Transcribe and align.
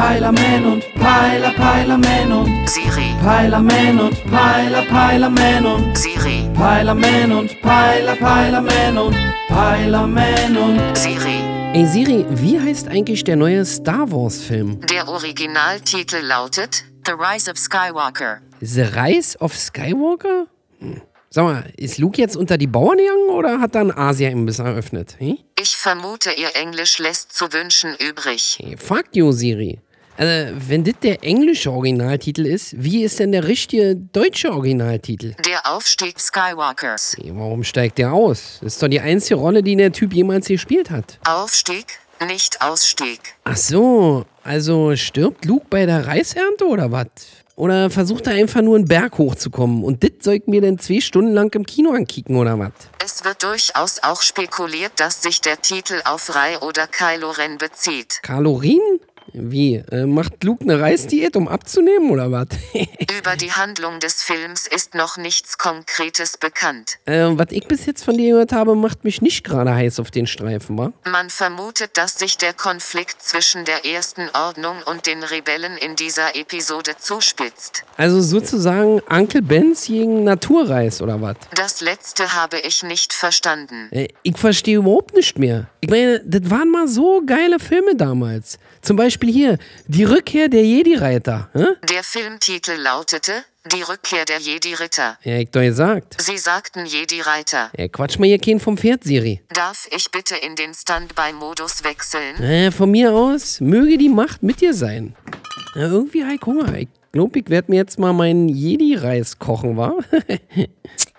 Peilerman 0.00 0.64
und 0.64 0.94
Peiler, 0.94 1.50
Peilerman 1.50 2.32
und 2.32 2.70
Siri, 2.70 3.14
Peilerman 3.22 4.00
und 4.00 4.24
Peiler, 4.30 4.82
Peilerman 4.86 5.66
und 5.66 5.98
Siri, 5.98 6.48
Peilerman 6.54 7.30
und 7.32 7.60
Peiler, 7.60 8.16
Peilerman 8.16 8.96
und 8.96 9.16
Peilerman 9.48 10.56
und 10.56 10.96
Siri. 10.96 11.42
Ey 11.74 11.84
Siri, 11.84 12.24
wie 12.30 12.58
heißt 12.58 12.88
eigentlich 12.88 13.24
der 13.24 13.36
neue 13.36 13.62
Star 13.66 14.10
Wars 14.10 14.42
Film? 14.42 14.80
Der 14.86 15.06
Originaltitel 15.06 16.22
lautet 16.22 16.82
The 17.04 17.12
Rise 17.12 17.50
of 17.50 17.58
Skywalker. 17.58 18.38
The 18.62 18.84
Rise 18.96 19.38
of 19.38 19.54
Skywalker? 19.54 20.46
Hm. 20.78 21.02
Sag 21.28 21.44
mal, 21.44 21.64
ist 21.76 21.98
Luke 21.98 22.18
jetzt 22.18 22.36
unter 22.38 22.56
die 22.56 22.66
Bauern 22.66 22.96
gegangen 22.96 23.28
oder 23.28 23.60
hat 23.60 23.74
dann 23.74 23.90
Asia 23.90 24.30
im 24.30 24.46
Biss 24.46 24.60
eröffnet? 24.60 25.16
Hm? 25.18 25.36
Ich 25.60 25.76
vermute, 25.76 26.30
ihr 26.32 26.56
Englisch 26.56 26.98
lässt 26.98 27.34
zu 27.34 27.52
wünschen 27.52 27.94
übrig. 27.96 28.58
Hey, 28.58 28.78
fuck 28.78 29.04
you, 29.12 29.30
Siri. 29.30 29.78
Also, 30.20 30.54
wenn 30.68 30.84
das 30.84 30.96
der 31.02 31.24
englische 31.24 31.72
Originaltitel 31.72 32.44
ist, 32.44 32.74
wie 32.76 33.04
ist 33.04 33.18
denn 33.20 33.32
der 33.32 33.48
richtige 33.48 33.96
deutsche 33.96 34.52
Originaltitel? 34.52 35.34
Der 35.46 35.64
Aufstieg 35.64 36.20
Skywalkers. 36.20 37.16
Hey, 37.18 37.32
warum 37.34 37.64
steigt 37.64 37.96
der 37.96 38.12
aus? 38.12 38.58
Das 38.60 38.74
ist 38.74 38.82
doch 38.82 38.88
die 38.88 39.00
einzige 39.00 39.36
Rolle, 39.36 39.62
die 39.62 39.76
der 39.76 39.92
Typ 39.92 40.12
jemals 40.12 40.46
gespielt 40.48 40.90
hat. 40.90 41.18
Aufstieg, 41.26 41.86
nicht 42.26 42.60
Ausstieg. 42.60 43.18
Ach 43.44 43.56
so, 43.56 44.26
also 44.44 44.94
stirbt 44.94 45.46
Luke 45.46 45.64
bei 45.70 45.86
der 45.86 46.06
Reisernte 46.06 46.66
oder 46.66 46.92
was? 46.92 47.06
Oder 47.56 47.88
versucht 47.88 48.26
er 48.26 48.34
einfach 48.34 48.60
nur 48.60 48.76
einen 48.76 48.86
Berg 48.86 49.16
hochzukommen 49.16 49.84
und 49.84 50.02
das 50.04 50.12
soll 50.20 50.42
mir 50.46 50.60
dann 50.60 50.78
zwei 50.78 51.00
Stunden 51.00 51.32
lang 51.32 51.54
im 51.54 51.64
Kino 51.64 51.92
ankicken 51.92 52.36
oder 52.36 52.58
was? 52.58 52.72
Es 53.02 53.24
wird 53.24 53.42
durchaus 53.42 54.02
auch 54.02 54.20
spekuliert, 54.20 54.92
dass 54.96 55.22
sich 55.22 55.40
der 55.40 55.60
Titel 55.60 56.00
auf 56.04 56.34
Rei 56.34 56.58
oder 56.58 56.86
Kylo 56.86 57.30
Ren 57.30 57.56
bezieht. 57.58 58.20
Kalorien? 58.22 59.00
Wie? 59.32 59.76
Äh, 59.90 60.06
macht 60.06 60.42
Luke 60.44 60.64
eine 60.64 60.80
Reisdiät, 60.80 61.36
um 61.36 61.48
abzunehmen 61.48 62.10
oder 62.10 62.30
was? 62.32 62.48
Über 63.18 63.36
die 63.36 63.52
Handlung 63.52 64.00
des 64.00 64.22
Films 64.22 64.66
ist 64.66 64.94
noch 64.94 65.16
nichts 65.16 65.58
Konkretes 65.58 66.36
bekannt. 66.36 66.98
äh, 67.06 67.26
was 67.32 67.48
ich 67.50 67.66
bis 67.66 67.86
jetzt 67.86 68.04
von 68.04 68.16
dir 68.16 68.32
gehört 68.32 68.52
habe, 68.52 68.74
macht 68.74 69.04
mich 69.04 69.22
nicht 69.22 69.44
gerade 69.44 69.74
heiß 69.74 70.00
auf 70.00 70.10
den 70.10 70.26
Streifen, 70.26 70.76
wa? 70.78 70.92
Man 71.04 71.30
vermutet, 71.30 71.96
dass 71.96 72.18
sich 72.18 72.38
der 72.38 72.52
Konflikt 72.52 73.22
zwischen 73.22 73.64
der 73.64 73.84
Ersten 73.84 74.28
Ordnung 74.34 74.76
und 74.86 75.06
den 75.06 75.22
Rebellen 75.22 75.76
in 75.76 75.96
dieser 75.96 76.34
Episode 76.36 76.92
zuspitzt. 76.98 77.84
Also 77.96 78.20
sozusagen 78.20 79.00
Uncle 79.08 79.42
Ben's 79.42 79.86
gegen 79.86 80.24
Naturreis 80.24 81.02
oder 81.02 81.20
was? 81.20 81.36
Das 81.54 81.80
letzte 81.80 82.34
habe 82.34 82.58
ich 82.58 82.82
nicht 82.82 83.12
verstanden. 83.12 83.88
Äh, 83.90 84.08
ich 84.22 84.36
verstehe 84.36 84.78
überhaupt 84.78 85.14
nicht 85.14 85.38
mehr. 85.38 85.66
Ich 85.80 85.90
meine, 85.90 86.20
das 86.24 86.50
waren 86.50 86.70
mal 86.70 86.88
so 86.88 87.22
geile 87.24 87.58
Filme 87.58 87.94
damals. 87.96 88.58
Zum 88.82 88.96
Beispiel 88.96 89.19
hier, 89.28 89.58
die 89.86 90.04
Rückkehr 90.04 90.48
der 90.48 90.64
Jedi-Reiter. 90.64 91.50
hä? 91.52 91.66
Der 91.88 92.02
Filmtitel 92.02 92.72
lautete 92.72 93.32
Die 93.72 93.82
Rückkehr 93.82 94.24
der 94.24 94.38
Jedi-Ritter. 94.38 95.18
Ja, 95.22 95.38
ich 95.38 95.50
doch 95.50 95.60
gesagt. 95.60 96.16
Sie 96.20 96.38
sagten 96.38 96.86
Jedi-Reiter. 96.86 97.70
Ja, 97.76 97.88
quatsch 97.88 98.18
mal 98.18 98.26
hier 98.26 98.38
keinen 98.38 98.60
vom 98.60 98.76
Pferd, 98.78 99.04
Siri. 99.04 99.40
Darf 99.52 99.88
ich 99.94 100.10
bitte 100.10 100.36
in 100.36 100.56
den 100.56 100.72
Standby-Modus 100.74 101.84
wechseln? 101.84 102.36
Äh, 102.42 102.70
von 102.70 102.90
mir 102.90 103.12
aus, 103.12 103.60
möge 103.60 103.98
die 103.98 104.08
Macht 104.08 104.42
mit 104.42 104.60
dir 104.60 104.74
sein. 104.74 105.14
Ja, 105.74 105.82
irgendwie 105.82 106.24
habe 106.24 106.34
ich 106.34 106.42
Hunger. 106.42 106.74
Ich 106.76 106.88
glaube, 107.12 107.38
ich 107.38 107.48
werde 107.48 107.70
mir 107.70 107.76
jetzt 107.78 107.98
mal 107.98 108.12
meinen 108.12 108.48
Jedi-Reis 108.48 109.38
kochen, 109.38 109.76
wa? 109.76 109.94